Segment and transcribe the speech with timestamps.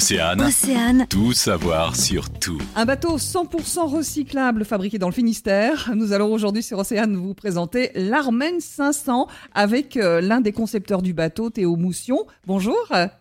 [0.00, 2.56] Océane, Océane, tout savoir sur tout.
[2.74, 5.90] Un bateau 100% recyclable fabriqué dans le Finistère.
[5.94, 11.12] Nous allons aujourd'hui sur Océane vous présenter l'Armen 500 avec euh, l'un des concepteurs du
[11.12, 12.20] bateau, Théo Moussion.
[12.46, 12.78] Bonjour.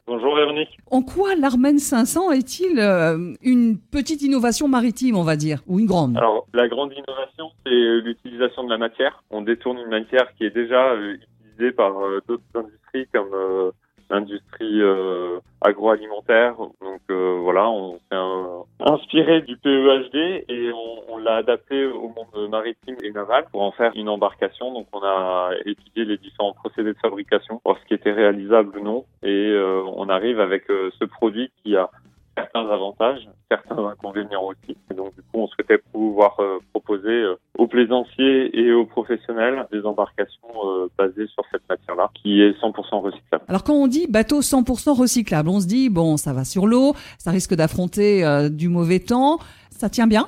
[0.08, 0.78] Bonjour Véronique.
[0.90, 5.86] En quoi l'Armen 500 est-il euh, une petite innovation maritime, on va dire, ou une
[5.86, 6.16] grande?
[6.16, 9.22] Alors la grande innovation, c'est l'utilisation de la matière.
[9.32, 11.92] On détourne une matière qui est déjà euh, utilisée par
[12.26, 13.74] d'autres industries comme
[14.10, 16.56] l'industrie euh, agroalimentaire.
[16.58, 22.10] Donc euh, voilà, on s'est un- inspiré du PEHD et on, on l'a adapté au
[22.10, 24.74] monde maritime et naval pour en faire une embarcation.
[24.74, 28.84] Donc on a étudié les différents procédés de fabrication, voir ce qui était réalisable ou
[28.84, 31.90] non, et euh, on arrive avec euh, ce produit qui a
[32.40, 34.78] certains avantages, certains inconvénients aussi.
[34.92, 39.66] Et donc du coup, on souhaitait pouvoir euh, proposer euh, aux plaisanciers et aux professionnels
[39.72, 43.44] des embarcations euh, basées sur cette matière-là, qui est 100% recyclable.
[43.48, 46.94] Alors quand on dit bateau 100% recyclable, on se dit, bon, ça va sur l'eau,
[47.18, 50.28] ça risque d'affronter du mauvais temps, ça tient bien?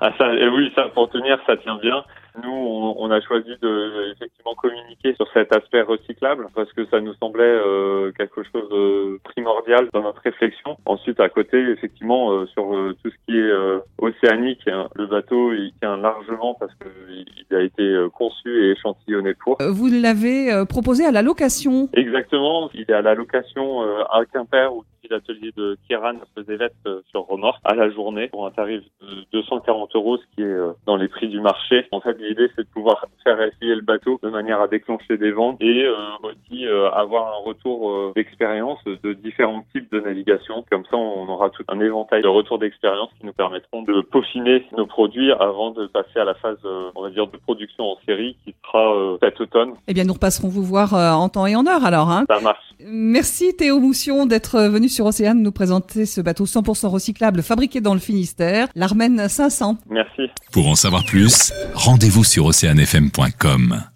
[0.00, 2.04] Ah ça, et oui, ça pour tenir, ça tient bien.
[2.42, 7.00] Nous, on, on a choisi de effectivement communiquer sur cet aspect recyclable parce que ça
[7.00, 10.76] nous semblait euh, quelque chose de primordial dans notre réflexion.
[10.86, 15.06] Ensuite, à côté, effectivement, euh, sur euh, tout ce qui est euh, océanique, hein, le
[15.06, 19.60] bateau il tient largement parce qu'il a été euh, conçu et échantillonné pour.
[19.60, 21.88] Euh, Vous l'avez euh, proposé à la location.
[21.94, 26.74] Exactement, il est à la location euh, à Quimper ou l'atelier de Kieran à Pesevette
[26.86, 30.44] euh, sur Remorque à la journée pour un tarif de 240 euros, ce qui est
[30.44, 31.86] euh, dans les prix du marché.
[31.92, 35.30] En fait, l'idée c'est de pouvoir faire essayer le bateau de manière à déclencher des
[35.30, 40.64] ventes et euh, aussi avoir un retour d'expérience de différents types de navigation.
[40.70, 44.64] Comme ça, on aura tout un éventail de retours d'expérience qui nous permettront de peaufiner
[44.76, 46.58] nos produits avant de passer à la phase,
[46.94, 49.74] on va dire, de production en série qui sera cet automne.
[49.88, 52.10] Eh bien, nous repasserons vous voir en temps et en heure alors.
[52.10, 52.24] Hein.
[52.28, 52.62] Ça marche.
[52.80, 57.94] Merci Théo Moussion d'être venu sur Océane nous présenter ce bateau 100% recyclable fabriqué dans
[57.94, 59.78] le Finistère, l'Armen 500.
[59.90, 60.22] Merci.
[60.52, 63.91] Pour en savoir plus, rendez-vous sur oceanfm.com.